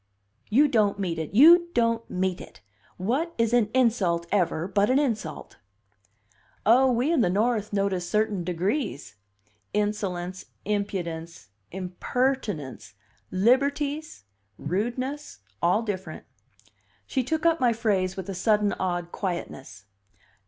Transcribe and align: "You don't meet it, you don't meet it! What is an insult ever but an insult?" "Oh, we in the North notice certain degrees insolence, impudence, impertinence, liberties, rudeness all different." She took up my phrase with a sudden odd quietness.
"You 0.49 0.67
don't 0.67 0.97
meet 0.97 1.19
it, 1.19 1.35
you 1.35 1.69
don't 1.75 2.09
meet 2.09 2.41
it! 2.41 2.61
What 2.97 3.35
is 3.37 3.53
an 3.53 3.69
insult 3.71 4.25
ever 4.31 4.67
but 4.67 4.89
an 4.89 4.97
insult?" 4.97 5.57
"Oh, 6.65 6.91
we 6.91 7.11
in 7.13 7.21
the 7.21 7.29
North 7.29 7.71
notice 7.71 8.09
certain 8.09 8.43
degrees 8.43 9.13
insolence, 9.75 10.45
impudence, 10.65 11.49
impertinence, 11.71 12.95
liberties, 13.29 14.23
rudeness 14.57 15.37
all 15.61 15.83
different." 15.83 16.25
She 17.05 17.23
took 17.23 17.45
up 17.45 17.59
my 17.59 17.71
phrase 17.71 18.17
with 18.17 18.27
a 18.27 18.33
sudden 18.33 18.73
odd 18.79 19.11
quietness. 19.11 19.85